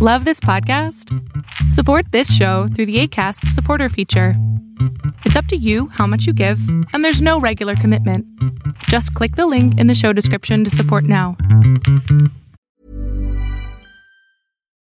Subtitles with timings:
[0.00, 1.12] Love this podcast?
[1.72, 4.34] Support this show through the ACAST supporter feature.
[5.24, 6.60] It's up to you how much you give,
[6.92, 8.24] and there's no regular commitment.
[8.84, 11.36] Just click the link in the show description to support now.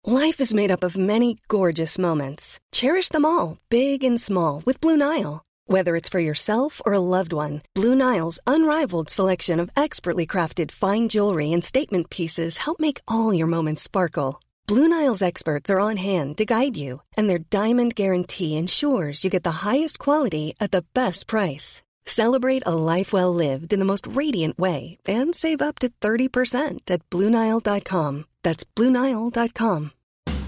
[0.05, 2.59] Life is made up of many gorgeous moments.
[2.71, 5.41] Cherish them all, big and small, with Blue Nile.
[5.65, 10.69] Whether it's for yourself or a loved one, Blue Nile's unrivaled selection of expertly crafted
[10.69, 14.39] fine jewelry and statement pieces help make all your moments sparkle.
[14.69, 19.29] Blue Nile's experts are on hand to guide you, and their diamond guarantee ensures you
[19.31, 21.81] get the highest quality at the best price.
[22.05, 26.87] Celebrate a life well lived in the most radiant way and save up to 30%
[26.87, 28.25] at BlueNile.com.
[28.43, 29.91] That's BlueNile.com.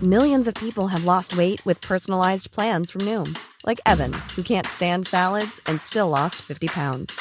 [0.04, 4.68] Millions of people have lost weight with personalized plans from Noom, like Evan, who can't
[4.68, 7.20] stand salads and still lost 50 pounds.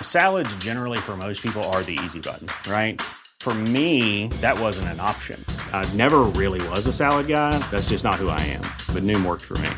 [0.00, 3.02] Salads, generally, for most people, are the easy button, right?
[3.46, 5.38] For me, that wasn't an option.
[5.72, 7.56] I never really was a salad guy.
[7.70, 8.62] That's just not who I am.
[8.92, 9.70] But Noom worked for me.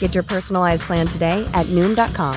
[0.00, 2.34] Get your personalized plan today at Noom.com.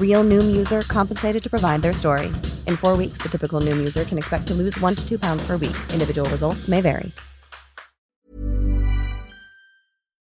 [0.00, 2.32] Real Noom user compensated to provide their story.
[2.66, 5.46] In four weeks, the typical Noom user can expect to lose one to two pounds
[5.46, 5.76] per week.
[5.92, 7.12] Individual results may vary.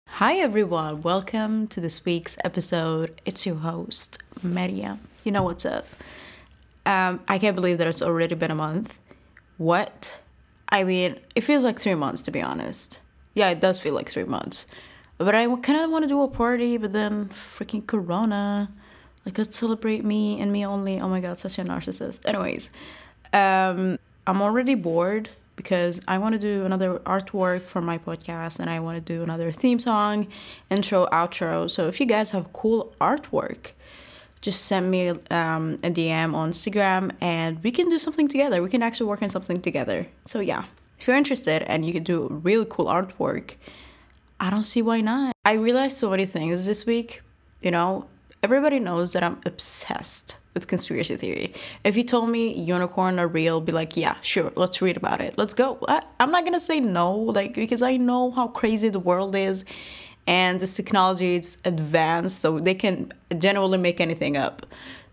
[0.08, 1.02] Hi, everyone.
[1.02, 3.20] Welcome to this week's episode.
[3.24, 4.98] It's your host, Maria.
[5.22, 5.86] You know what's up.
[6.86, 8.98] Um, I can't believe that it's already been a month.
[9.58, 10.16] What?
[10.68, 13.00] I mean, it feels like three months, to be honest.
[13.34, 14.66] Yeah, it does feel like three months.
[15.18, 18.70] But I kind of want to do a party, but then freaking Corona.
[19.24, 21.00] Like, let's celebrate me and me only.
[21.00, 22.26] Oh my god, such a narcissist.
[22.26, 22.70] Anyways,
[23.32, 28.68] um, I'm already bored because I want to do another artwork for my podcast and
[28.68, 30.28] I want to do another theme song,
[30.70, 31.68] intro, outro.
[31.70, 33.72] So if you guys have cool artwork,
[34.46, 38.62] just send me um, a DM on Instagram and we can do something together.
[38.62, 40.06] We can actually work on something together.
[40.24, 40.66] So yeah,
[41.00, 43.56] if you're interested and you can do really cool artwork,
[44.38, 45.34] I don't see why not.
[45.44, 47.22] I realized so many things this week.
[47.60, 48.06] You know,
[48.44, 51.52] everybody knows that I'm obsessed with conspiracy theory.
[51.82, 55.36] If you told me unicorn are real, be like, yeah, sure, let's read about it.
[55.36, 55.78] Let's go.
[55.88, 59.64] I, I'm not gonna say no, like because I know how crazy the world is,
[60.26, 64.66] and this technology is advanced, so they can generally make anything up.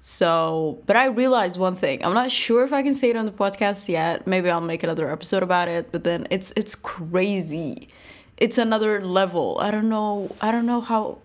[0.06, 2.03] So, but I realized one thing.
[2.03, 4.28] I'm not sure if I can say it on the podcast yet.
[4.28, 5.94] Maybe I'll make another episode about it.
[5.94, 7.88] But then it's it's crazy.
[8.35, 9.57] It's another level.
[9.62, 10.35] I don't know.
[10.41, 11.19] I don't know how.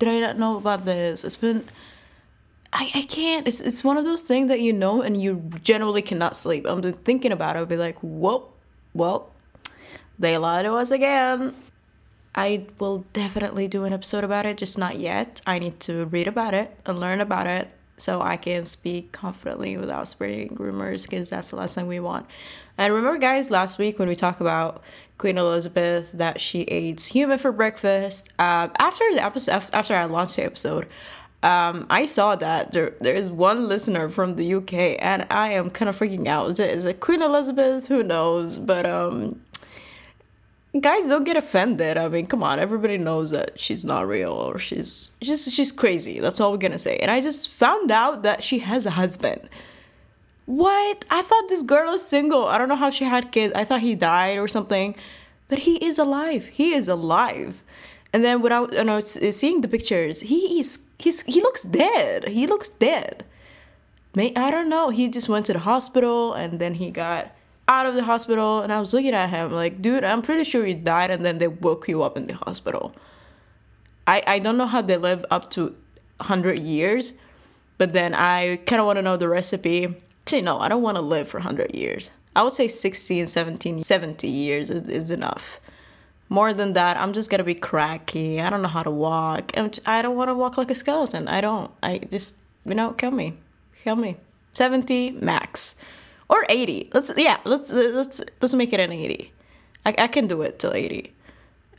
[0.00, 1.22] Did I not know about this?
[1.22, 1.68] It's been.
[2.72, 3.46] I, I can't.
[3.46, 6.66] It's it's one of those things that you know and you generally cannot sleep.
[6.66, 7.60] I'm thinking about it.
[7.60, 8.48] I'll be like, whoa,
[8.94, 9.30] well,
[10.18, 11.54] they lied to us again.
[12.34, 15.40] I will definitely do an episode about it, just not yet.
[15.46, 19.76] I need to read about it and learn about it so I can speak confidently
[19.76, 22.26] without spreading rumors because that's the last thing we want.
[22.76, 24.82] And remember, guys, last week when we talked about
[25.18, 28.30] Queen Elizabeth that she eats human for breakfast.
[28.38, 30.88] Uh, after the episode, after I launched the episode,
[31.44, 35.70] um, I saw that there there is one listener from the UK, and I am
[35.70, 36.50] kind of freaking out.
[36.50, 37.86] Is it, is it Queen Elizabeth?
[37.86, 38.58] Who knows?
[38.58, 39.40] But um,
[40.80, 41.96] guys don't get offended.
[41.96, 42.58] I mean come on.
[42.58, 46.20] Everybody knows that she's not real or she's she's she's crazy.
[46.20, 46.96] That's all we're gonna say.
[46.98, 49.48] And i just found out that she has a husband.
[50.46, 51.04] What?
[51.10, 52.46] I thought this girl is single.
[52.46, 53.54] I don't know how she had kids.
[53.54, 54.94] I thought he died or something.
[55.48, 56.48] But he is alive.
[56.48, 57.62] He is alive.
[58.12, 62.28] And then without you know seeing the pictures he is he's he looks dead.
[62.28, 63.24] He looks dead.
[64.14, 64.90] May i don't know.
[64.90, 67.32] He just went to the hospital and then he got
[67.66, 70.66] out of the hospital and I was looking at him like, dude, I'm pretty sure
[70.66, 72.94] you died and then they woke you up in the hospital.
[74.06, 75.74] I, I don't know how they live up to
[76.18, 77.14] 100 years,
[77.78, 79.94] but then I kind of want to know the recipe.
[80.22, 82.10] Actually, no, I don't want to live for 100 years.
[82.36, 85.60] I would say 16, 17, 70 years is, is enough.
[86.28, 88.40] More than that, I'm just gonna be cracky.
[88.40, 89.52] I don't know how to walk.
[89.56, 91.28] I'm just, I don't want to walk like a skeleton.
[91.28, 91.70] I don't.
[91.82, 93.34] I just, you know, kill me.
[93.84, 94.16] Kill me.
[94.52, 95.76] 70 max
[96.28, 99.32] or 80 let's yeah let's let's let's make it an 80
[99.86, 101.12] i, I can do it till 80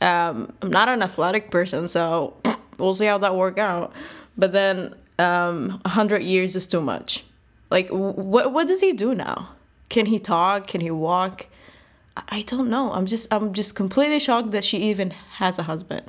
[0.00, 2.36] um, i'm not an athletic person so
[2.78, 3.92] we'll see how that work out.
[4.36, 7.24] But then um, 100 years is too much.
[7.70, 9.48] Like what what does he do now?
[9.88, 10.68] Can he talk?
[10.68, 11.46] Can he walk?
[12.16, 12.92] I don't know.
[12.92, 16.02] I'm just i'm just completely shocked that she even has a husband.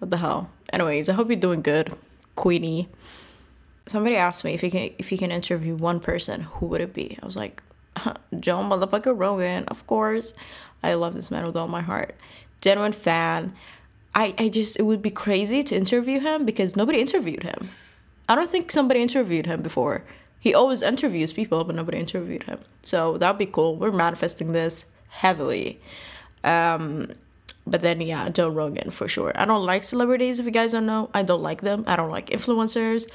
[0.00, 0.50] What the hell?
[0.72, 1.94] Anyways i hope you're doing good
[2.34, 2.88] queenie
[3.86, 6.92] somebody asked me if you can if you can interview one person, who would it
[6.92, 7.18] be?
[7.22, 7.62] I was like,
[8.40, 10.34] Joe motherfucker Rogan, of course.
[10.82, 12.14] I love this man with all my heart.
[12.60, 13.54] Genuine fan.
[14.14, 17.68] I, I just it would be crazy to interview him because nobody interviewed him.
[18.28, 20.04] I don't think somebody interviewed him before.
[20.40, 22.60] He always interviews people, but nobody interviewed him.
[22.82, 23.76] So that'd be cool.
[23.76, 25.80] We're manifesting this heavily.
[26.44, 27.10] Um,
[27.66, 29.32] but then yeah, Joe Rogan for sure.
[29.34, 31.10] I don't like celebrities if you guys don't know.
[31.12, 31.84] I don't like them.
[31.86, 33.06] I don't like influencers.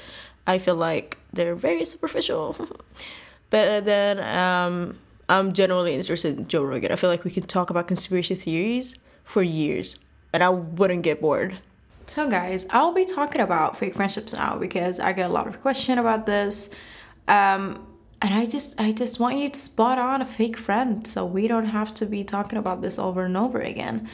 [0.46, 2.56] I feel like they're very superficial.
[3.50, 4.98] but then um,
[5.28, 6.92] I'm generally interested in Joe Rogan.
[6.92, 8.94] I feel like we can talk about conspiracy theories
[9.24, 9.96] for years
[10.32, 11.58] and I wouldn't get bored.
[12.06, 15.60] So guys, I'll be talking about fake friendships now because I get a lot of
[15.60, 16.70] question about this.
[17.28, 17.86] Um,
[18.20, 21.48] and I just I just want you to spot on a fake friend so we
[21.48, 24.08] don't have to be talking about this over and over again.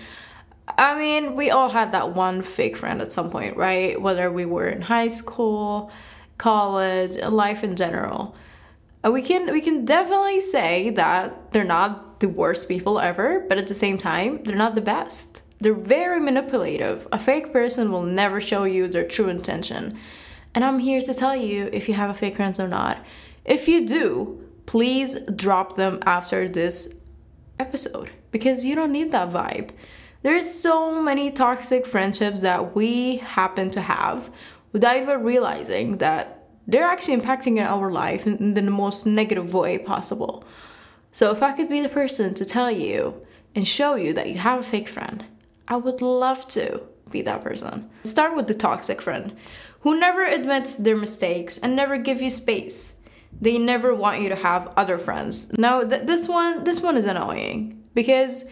[0.76, 4.00] I mean, we all had that one fake friend at some point, right?
[4.00, 5.90] Whether we were in high school,
[6.38, 8.34] college, life in general.
[9.04, 13.58] Uh, we can we can definitely say that they're not the worst people ever, but
[13.58, 15.42] at the same time, they're not the best.
[15.60, 17.06] They're very manipulative.
[17.12, 19.98] A fake person will never show you their true intention.
[20.54, 23.04] And I'm here to tell you if you have a fake friends or not.
[23.44, 26.94] If you do, please drop them after this
[27.58, 29.70] episode because you don't need that vibe.
[30.22, 34.30] There's so many toxic friendships that we happen to have
[34.72, 40.44] without even realizing that they're actually impacting our life in the most negative way possible.
[41.12, 43.22] So if I could be the person to tell you
[43.54, 45.24] and show you that you have a fake friend,
[45.66, 47.88] I would love to be that person.
[48.04, 49.34] Start with the toxic friend
[49.80, 52.94] who never admits their mistakes and never give you space.
[53.40, 55.52] They never want you to have other friends.
[55.58, 58.44] Now, th- this one this one is annoying because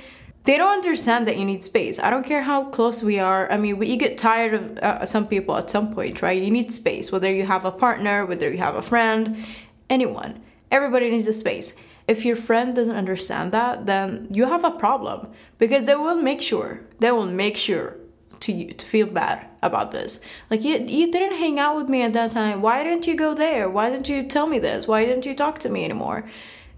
[0.47, 1.99] they don't understand that you need space.
[1.99, 3.51] I don't care how close we are.
[3.53, 6.41] I mean, you get tired of uh, some people at some point, right?
[6.41, 9.45] You need space, whether you have a partner, whether you have a friend,
[9.91, 10.41] anyone.
[10.71, 11.75] Everybody needs a space
[12.09, 15.29] if your friend doesn't understand that, then you have a problem
[15.59, 17.97] because they will make sure, they will make sure
[18.41, 20.21] to you to feel bad about this.
[20.51, 22.61] Like you you didn't hang out with me at that time.
[22.63, 23.69] Why didn't you go there?
[23.69, 24.87] Why didn't you tell me this?
[24.87, 26.29] Why didn't you talk to me anymore?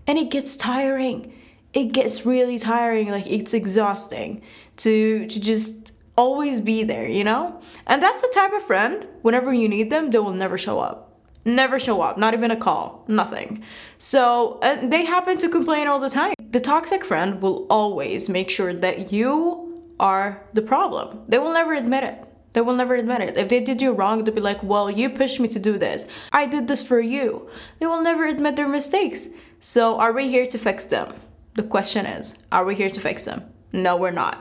[0.06, 1.32] And it gets tiring.
[1.72, 3.10] It gets really tiring.
[3.10, 4.42] Like it's exhausting
[4.78, 7.60] to to just always be there, you know?
[7.86, 11.08] And that's the type of friend whenever you need them, they will never show up
[11.44, 13.64] never show up, not even a call, nothing.
[13.98, 16.34] So and they happen to complain all the time.
[16.50, 21.20] The toxic friend will always make sure that you are the problem.
[21.28, 22.24] They will never admit it.
[22.52, 23.36] They will never admit it.
[23.36, 26.06] If they did you wrong, they'll be like, well, you pushed me to do this.
[26.32, 27.48] I did this for you.
[27.78, 29.28] They will never admit their mistakes.
[29.60, 31.12] So are we here to fix them?
[31.58, 33.40] The question is, are we here to fix them?
[33.72, 34.36] No, we're not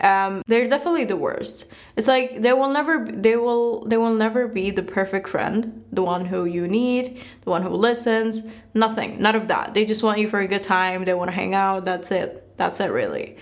[0.00, 1.66] um, they're definitely the worst.
[1.96, 6.02] It's like they will never they will they will never be the perfect friend, the
[6.02, 8.42] one who you need, the one who listens,
[8.74, 9.74] nothing, none of that.
[9.74, 11.04] They just want you for a good time.
[11.04, 11.84] They want to hang out.
[11.84, 12.56] That's it.
[12.56, 13.36] That's it really.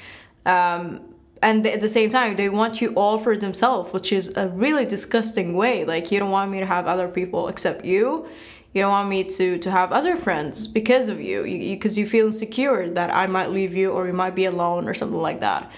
[0.47, 4.47] Um, and at the same time, they want you all for themselves, which is a
[4.49, 5.85] really disgusting way.
[5.85, 8.29] Like you don't want me to have other people except you.
[8.73, 12.11] You don't want me to to have other friends because of you, because you, you,
[12.11, 15.41] feel insecure that I might leave you or you might be alone or something like
[15.41, 15.71] that.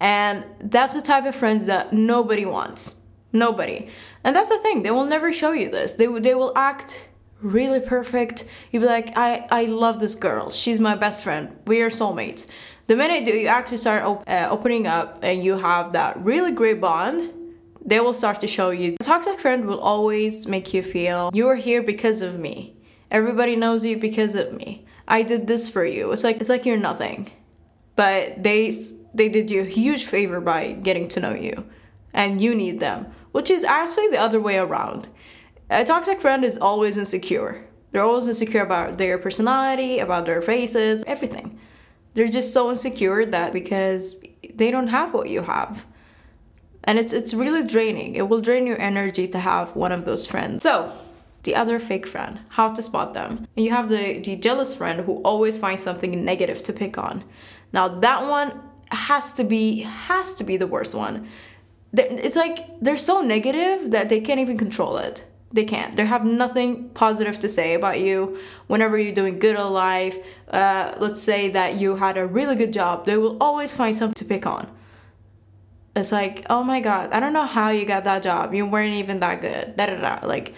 [0.00, 2.96] And that's the type of friends that nobody wants.
[3.32, 3.88] Nobody.
[4.22, 5.94] And that's the thing, they will never show you this.
[5.94, 7.08] They, they will act
[7.40, 8.44] really perfect.
[8.70, 10.50] You'll be like, I, I love this girl.
[10.50, 11.56] She's my best friend.
[11.66, 12.46] We are soulmates.
[12.86, 16.80] The minute you actually start op- uh, opening up and you have that really great
[16.80, 17.32] bond,
[17.86, 18.96] they will start to show you.
[19.00, 22.76] A toxic friend will always make you feel you're here because of me.
[23.10, 24.84] Everybody knows you because of me.
[25.08, 26.10] I did this for you.
[26.12, 27.30] It's like it's like you're nothing.
[27.94, 28.70] But they
[29.16, 31.64] they did you a huge favor by getting to know you
[32.12, 35.08] and you need them which is actually the other way around
[35.70, 41.02] a toxic friend is always insecure they're always insecure about their personality about their faces
[41.06, 41.58] everything
[42.14, 44.18] they're just so insecure that because
[44.54, 45.86] they don't have what you have
[46.86, 50.26] and it's it's really draining it will drain your energy to have one of those
[50.26, 50.92] friends so
[51.42, 55.00] the other fake friend how to spot them and you have the the jealous friend
[55.00, 57.24] who always finds something negative to pick on
[57.72, 61.28] now that one has to be has to be the worst one.
[61.92, 65.24] It's like they're so negative that they can't even control it.
[65.52, 65.96] They can't.
[65.96, 68.38] They have nothing positive to say about you.
[68.66, 70.18] Whenever you're doing good in life,
[70.50, 74.14] uh, let's say that you had a really good job, they will always find something
[74.14, 74.68] to pick on.
[75.96, 78.54] It's like, oh my god, I don't know how you got that job.
[78.54, 79.76] You weren't even that good.
[79.76, 80.26] Da da da.
[80.26, 80.54] Like,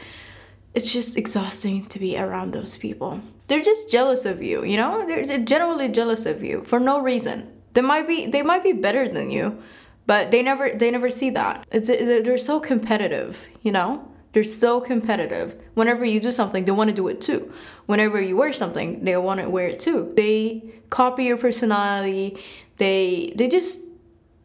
[0.75, 3.21] it's just exhausting to be around those people.
[3.47, 5.07] They're just jealous of you, you know?
[5.07, 9.09] They're generally jealous of you for no reason they might be they might be better
[9.09, 9.63] than you,
[10.07, 11.65] but they never they never see that.
[11.71, 14.09] It's they're so competitive, you know?
[14.33, 15.63] They're so competitive.
[15.75, 17.53] Whenever you do something, they want to do it too.
[17.87, 20.13] Whenever you wear something, they want to wear it too.
[20.17, 22.37] They copy your personality.
[22.79, 23.81] They they just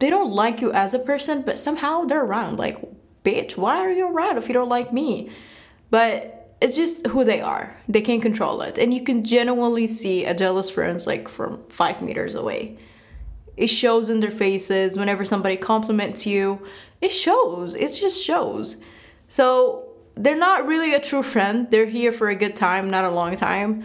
[0.03, 2.59] they don't like you as a person, but somehow they're around.
[2.59, 2.77] Like,
[3.23, 5.29] bitch, why are you around if you don't like me?
[5.91, 7.77] But it's just who they are.
[7.87, 8.77] They can't control it.
[8.77, 12.77] And you can genuinely see a jealous friends like from five meters away
[13.55, 16.59] It shows in their faces whenever somebody compliments you.
[16.99, 17.73] It shows.
[17.75, 18.81] It just shows.
[19.29, 21.69] So they're not really a true friend.
[21.71, 23.83] They're here for a good time, not a long time.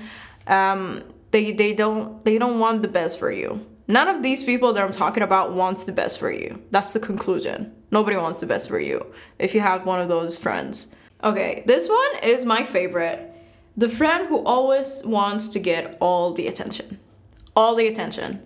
[0.48, 3.67] Um, they they don't they don't want the best for you.
[3.90, 6.62] None of these people that I'm talking about wants the best for you.
[6.70, 7.74] That's the conclusion.
[7.90, 9.06] Nobody wants the best for you
[9.38, 10.88] if you have one of those friends.
[11.24, 13.32] Okay, this one is my favorite.
[13.78, 17.00] The friend who always wants to get all the attention.
[17.56, 18.42] All the attention.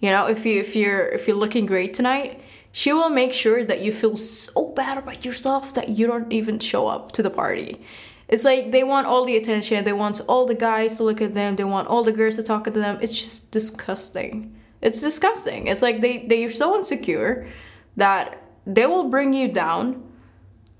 [0.00, 2.42] You know, if you if you're if you're looking great tonight,
[2.72, 6.58] she will make sure that you feel so bad about yourself that you don't even
[6.58, 7.80] show up to the party.
[8.26, 11.34] It's like they want all the attention, they want all the guys to look at
[11.34, 12.98] them, they want all the girls to talk to them.
[13.00, 14.56] It's just disgusting.
[14.82, 15.66] It's disgusting.
[15.66, 17.48] It's like they they're so insecure
[17.96, 20.02] that they will bring you down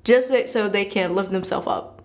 [0.05, 2.03] just so they can lift themselves up.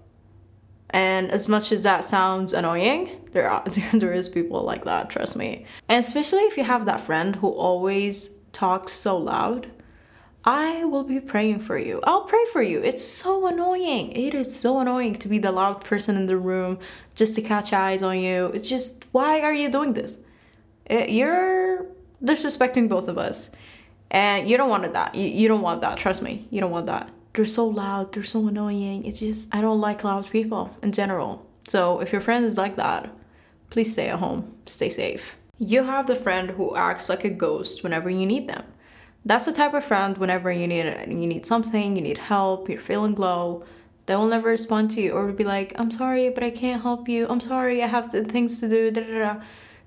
[0.90, 5.36] And as much as that sounds annoying, there are there is people like that, trust
[5.36, 5.66] me.
[5.90, 9.72] And especially if you have that friend who always talks so loud,
[10.46, 12.00] I will be praying for you.
[12.04, 12.80] I'll pray for you.
[12.80, 14.12] It's so annoying.
[14.12, 16.78] It is so annoying to be the loud person in the room
[17.16, 18.52] just to catch eyes on you.
[18.54, 20.20] It's just, why are you doing this?
[20.86, 21.65] It, you're
[22.26, 23.52] disrespecting both of us.
[24.12, 25.16] And you don't want that.
[25.16, 25.98] You, you don't want that.
[25.98, 26.48] Trust me.
[26.50, 27.10] You don't want that.
[27.34, 28.14] They're so loud.
[28.14, 29.06] They're so annoying.
[29.06, 31.46] It's just, I don't like loud people in general.
[31.68, 33.10] So if your friend is like that,
[33.70, 34.56] please stay at home.
[34.66, 35.38] Stay safe.
[35.58, 38.64] You have the friend who acts like a ghost whenever you need them.
[39.26, 42.80] That's the type of friend whenever you need you need something, you need help, you're
[42.80, 43.66] feeling low,
[44.06, 47.10] they will never respond to you or be like, "I'm sorry, but I can't help
[47.10, 47.26] you.
[47.28, 49.42] I'm sorry, I have things to do." Da, da, da.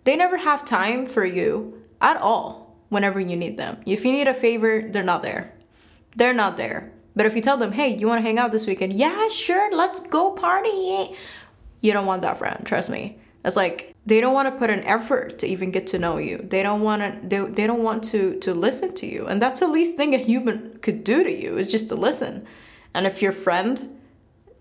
[0.04, 3.78] They never have time for you at all whenever you need them.
[3.86, 5.54] If you need a favor, they're not there.
[6.16, 6.92] They're not there.
[7.14, 9.70] But if you tell them, "Hey, you want to hang out this weekend?" "Yeah, sure.
[9.72, 11.16] Let's go party."
[11.80, 13.18] You don't want that friend, trust me.
[13.44, 16.38] It's like they don't want to put an effort to even get to know you.
[16.38, 19.26] They don't want to they, they don't want to to listen to you.
[19.26, 22.46] And that's the least thing a human could do to you is just to listen.
[22.94, 23.98] And if your friend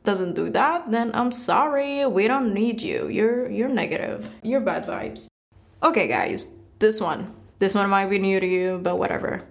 [0.04, 3.08] doesn't do that, then I'm sorry, we don't need you.
[3.08, 4.30] You're you're negative.
[4.44, 5.28] You're bad vibes.
[5.84, 6.50] Okay, guys,
[6.80, 7.34] this one.
[7.60, 9.44] This one might be new to you, but whatever.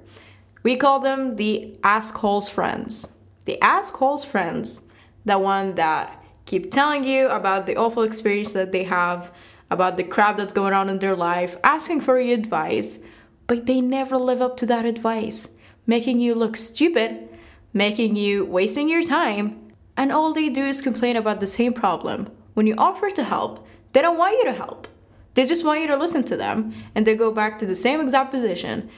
[0.63, 3.13] We call them the assholes friends.
[3.45, 4.83] The assholes friends,
[5.25, 9.33] the one that keep telling you about the awful experience that they have,
[9.71, 12.99] about the crap that's going on in their life, asking for your advice,
[13.47, 15.49] but they never live up to that advice,
[15.87, 17.29] making you look stupid,
[17.73, 22.29] making you wasting your time, and all they do is complain about the same problem.
[22.55, 24.89] When you offer to help, they don't want you to help.
[25.37, 28.01] They just want you to listen to them, and they go back to the same
[28.01, 28.91] exact position.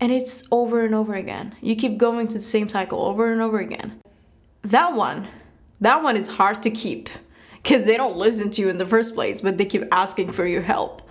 [0.00, 1.54] And it's over and over again.
[1.60, 4.02] You keep going to the same cycle over and over again.
[4.62, 5.28] That one
[5.82, 7.10] that one is hard to keep
[7.56, 10.46] because they don't listen to you in the first place, but they keep asking for
[10.46, 11.02] your help.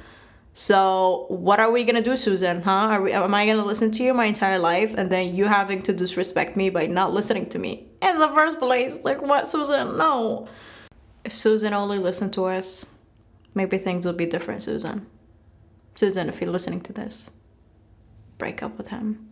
[0.54, 2.62] So what are we gonna do, Susan?
[2.62, 2.72] Huh?
[2.72, 5.82] Are we, am I gonna listen to you my entire life and then you having
[5.84, 9.04] to disrespect me by not listening to me in the first place?
[9.04, 9.98] Like what, Susan?
[9.98, 10.48] No.
[11.26, 12.86] If Susan only listened to us,
[13.54, 15.08] maybe things will be different, Susan.
[15.96, 17.30] Susan, if you're listening to this,
[18.38, 19.30] break up with him.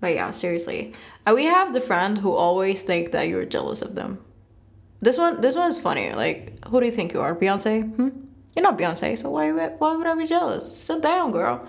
[0.00, 0.94] But yeah, seriously,
[1.26, 4.24] uh, we have the friend who always think that you're jealous of them.
[5.00, 6.12] This one, this one is funny.
[6.12, 7.94] Like, who do you think you are, Beyonce?
[7.94, 8.08] Hmm?
[8.54, 10.70] You're not Beyonce, so why, why would I be jealous?
[10.70, 11.66] Sit down, girl.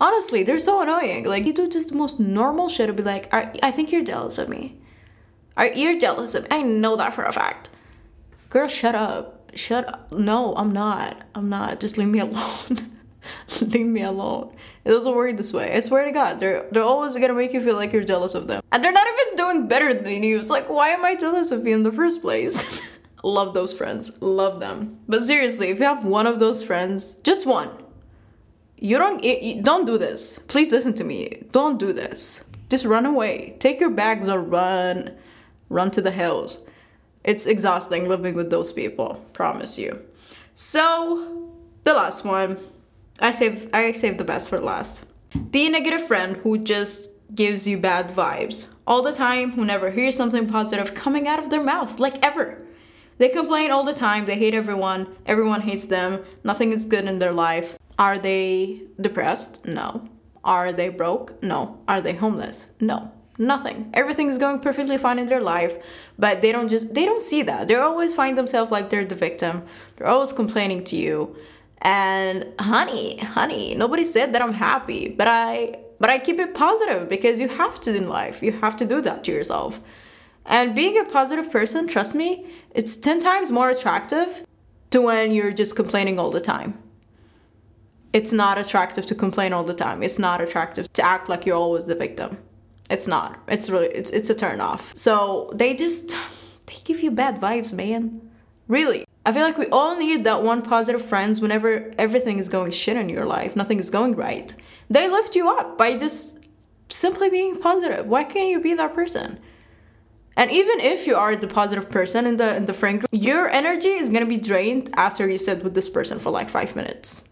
[0.00, 1.24] Honestly, they're so annoying.
[1.24, 4.02] Like, you do just the most normal shit to be like, I, I think you're
[4.02, 4.78] jealous of me.
[5.56, 6.48] Are you're jealous of me?
[6.50, 7.70] I know that for a fact.
[8.50, 9.33] Girl, shut up.
[9.54, 10.12] Shut up.
[10.12, 11.22] No, I'm not.
[11.34, 11.80] I'm not.
[11.80, 12.98] Just leave me alone.
[13.60, 14.54] leave me alone.
[14.84, 15.74] It doesn't work this way.
[15.74, 18.46] I swear to God, they're they're always gonna make you feel like you're jealous of
[18.48, 20.38] them, and they're not even doing better than you.
[20.38, 22.82] It's like, why am I jealous of you in the first place?
[23.24, 24.20] Love those friends.
[24.20, 25.00] Love them.
[25.08, 27.70] But seriously, if you have one of those friends, just one,
[28.76, 30.38] you don't you, don't do this.
[30.40, 31.44] Please listen to me.
[31.50, 32.44] Don't do this.
[32.68, 33.56] Just run away.
[33.60, 35.16] Take your bags or run.
[35.70, 36.58] Run to the hills.
[37.24, 39.24] It's exhausting living with those people.
[39.32, 40.00] Promise you.
[40.54, 41.50] So,
[41.82, 42.58] the last one
[43.20, 45.06] I save I save the best for last.
[45.50, 50.16] The negative friend who just gives you bad vibes all the time, who never hears
[50.16, 52.58] something positive coming out of their mouth, like ever.
[53.18, 57.18] They complain all the time, they hate everyone, everyone hates them, nothing is good in
[57.18, 57.78] their life.
[57.98, 59.64] Are they depressed?
[59.64, 60.08] No.
[60.42, 61.40] Are they broke?
[61.42, 61.78] No.
[61.86, 62.72] Are they homeless?
[62.80, 63.12] No.
[63.38, 63.90] Nothing.
[63.94, 65.74] Everything is going perfectly fine in their life,
[66.18, 67.68] but they don't just they don't see that.
[67.68, 69.64] They always find themselves like they're the victim.
[69.96, 71.36] They're always complaining to you
[71.82, 77.08] and honey honey nobody said that i'm happy but i but i keep it positive
[77.08, 79.80] because you have to in life you have to do that to yourself
[80.46, 84.46] and being a positive person trust me it's 10 times more attractive
[84.90, 86.78] to when you're just complaining all the time
[88.12, 90.02] It's not attractive to complain all the time.
[90.02, 92.38] It's not attractive to act like you're always the victim.
[92.90, 93.38] It's not.
[93.48, 94.92] It's really it's it's a turn off.
[94.96, 96.14] So they just
[96.66, 98.30] they give you bad vibes, man.
[98.68, 99.04] Really.
[99.26, 102.96] I feel like we all need that one positive friends whenever everything is going shit
[102.96, 104.54] in your life, nothing is going right.
[104.90, 106.38] They lift you up by just
[106.90, 108.06] simply being positive.
[108.06, 109.40] Why can't you be that person?
[110.36, 113.48] And even if you are the positive person in the in the friend group, your
[113.48, 117.24] energy is gonna be drained after you sit with this person for like five minutes,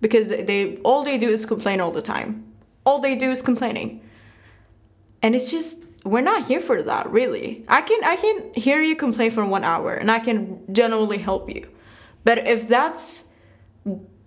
[0.00, 2.44] because they all they do is complain all the time.
[2.84, 4.02] All they do is complaining,
[5.24, 7.64] and it's just we're not here for that really.
[7.66, 11.48] I can I can hear you complain for one hour, and I can genuinely help
[11.48, 11.66] you,
[12.24, 13.24] but if that's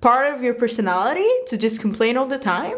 [0.02, 2.78] part of your personality to just complain all the time,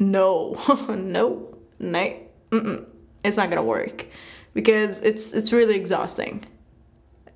[0.00, 0.56] no,
[0.88, 2.16] no, no,
[2.50, 2.86] mm-mm.
[3.22, 4.06] it's not gonna work
[4.52, 6.44] because it's it's really exhausting.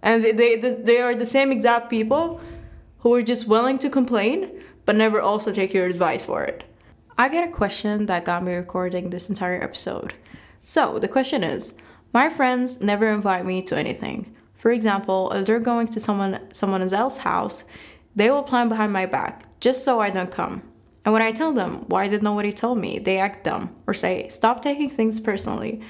[0.02, 2.40] And they, they they are the same exact people
[2.98, 4.50] who are just willing to complain
[4.84, 6.64] but never also take your advice for it.
[7.16, 10.14] I get a question that got me recording this entire episode.
[10.62, 11.75] So, the question is,
[12.12, 14.35] my friends never invite me to anything.
[14.56, 17.64] For example, if they're going to someone someone else's house,
[18.16, 20.62] they will plan behind my back just so I don't come.
[21.04, 22.99] And when I tell them, why did nobody tell me?
[22.99, 25.83] They act dumb or say, stop taking things personally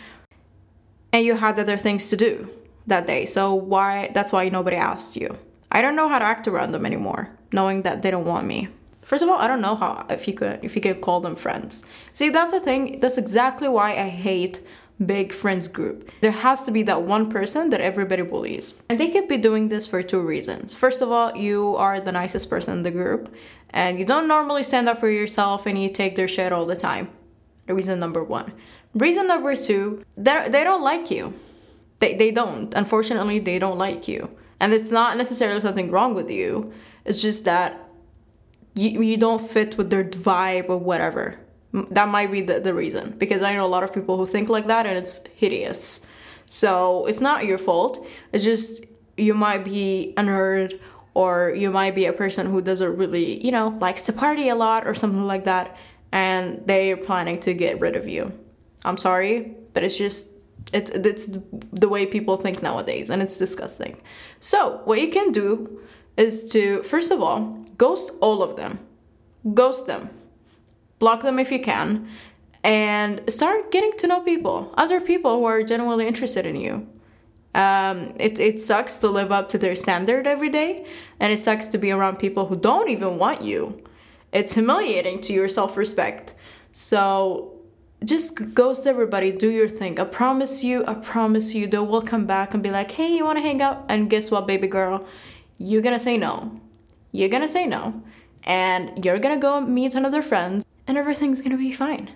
[1.14, 2.50] and you had other things to do
[2.88, 3.24] that day.
[3.24, 5.38] So why that's why nobody asked you.
[5.70, 8.68] I don't know how to act around them anymore, knowing that they don't want me.
[9.04, 11.36] First of all, I don't know how if you could if you can call them
[11.36, 11.84] friends.
[12.12, 13.00] See, that's the thing.
[13.00, 14.60] That's exactly why I hate
[15.04, 16.10] big friends group.
[16.20, 18.74] There has to be that one person that everybody bullies.
[18.88, 20.72] And they could be doing this for two reasons.
[20.72, 23.34] First of all, you are the nicest person in the group
[23.70, 26.76] and you don't normally stand up for yourself and you take their shit all the
[26.76, 27.08] time.
[27.66, 28.52] Reason number 1.
[28.94, 31.34] Reason number two, they they don't like you.
[31.98, 32.72] They they don't.
[32.74, 34.30] Unfortunately, they don't like you,
[34.60, 36.72] and it's not necessarily something wrong with you.
[37.04, 37.83] It's just that
[38.74, 41.38] you you don't fit with their vibe or whatever.
[41.90, 44.48] That might be the, the reason because I know a lot of people who think
[44.48, 46.06] like that and it's hideous.
[46.46, 48.06] So it's not your fault.
[48.32, 48.84] It's just
[49.16, 50.78] you might be a nerd
[51.14, 54.54] or you might be a person who doesn't really, you know, likes to party a
[54.54, 55.76] lot or something like that
[56.12, 58.32] and they're planning to get rid of you.
[58.84, 60.30] I'm sorry, but it's just
[60.72, 61.28] it's it's
[61.72, 64.00] the way people think nowadays and it's disgusting.
[64.40, 65.80] So, what you can do
[66.16, 68.78] is to first of all, ghost all of them.
[69.52, 70.10] Ghost them.
[70.98, 72.08] Block them if you can
[72.64, 76.88] and start getting to know people, other people who are genuinely interested in you.
[77.54, 80.86] Um, it, it sucks to live up to their standard every day,
[81.20, 83.84] and it sucks to be around people who don't even want you.
[84.32, 86.34] It's humiliating to your self respect.
[86.72, 87.54] So
[88.04, 92.26] just ghost everybody do your thing i promise you i promise you they will come
[92.26, 95.06] back and be like hey you want to hang out and guess what baby girl
[95.58, 96.60] you're gonna say no.
[97.12, 98.02] You're gonna say no.
[98.44, 102.10] And you're gonna go meet another friend and everything's gonna be fine.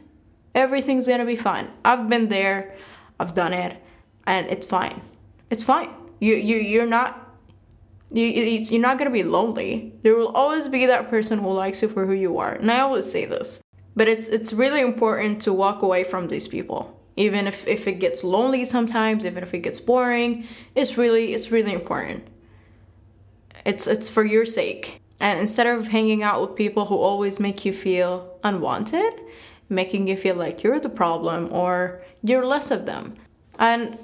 [0.54, 1.68] Everything's gonna be fine.
[1.84, 2.74] I've been there.
[3.20, 3.82] I've done it.
[4.26, 5.00] And it's fine.
[5.50, 5.90] It's fine.
[6.20, 7.24] You you you're not
[8.10, 9.94] you, you're not gonna be lonely.
[10.02, 12.52] There will always be that person who likes you for who you are.
[12.52, 13.62] And I always say this.
[13.94, 16.94] But it's it's really important to walk away from these people.
[17.16, 20.46] Even if, if it gets lonely sometimes, even if it gets boring,
[20.76, 22.24] it's really it's really important.
[23.68, 25.02] It's it's for your sake.
[25.20, 29.20] And instead of hanging out with people who always make you feel unwanted,
[29.68, 33.14] making you feel like you're the problem or you're less of them.
[33.58, 33.98] And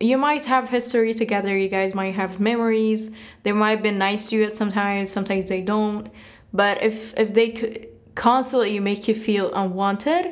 [0.00, 3.10] you might have history together, you guys might have memories.
[3.42, 6.08] They might have been nice to you at sometimes, sometimes they don't.
[6.54, 10.24] But if if they constantly make you feel unwanted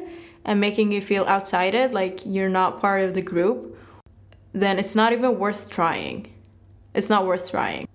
[0.47, 3.77] and making you feel outsided, like you're not part of the group,
[4.55, 6.35] then it's not even worth trying.
[6.95, 7.90] It's not worth trying.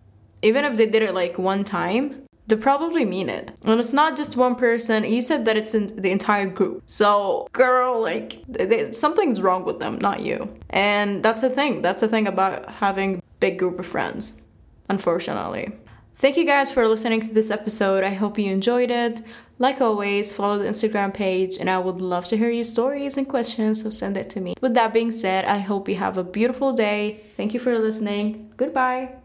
[0.45, 3.51] Even if they did it like one time, they probably mean it.
[3.63, 5.03] And it's not just one person.
[5.03, 6.83] You said that it's in the entire group.
[6.85, 10.55] So, girl, like, they, something's wrong with them, not you.
[10.69, 11.81] And that's the thing.
[11.81, 14.39] That's the thing about having big group of friends,
[14.87, 15.71] unfortunately.
[16.17, 18.03] Thank you guys for listening to this episode.
[18.03, 19.23] I hope you enjoyed it.
[19.57, 23.27] Like always, follow the Instagram page and I would love to hear your stories and
[23.27, 24.53] questions, so send it to me.
[24.61, 27.21] With that being said, I hope you have a beautiful day.
[27.35, 28.53] Thank you for listening.
[28.55, 29.15] Goodbye.